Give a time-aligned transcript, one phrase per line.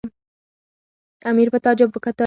[1.29, 2.19] امیر په تعجب وکتل.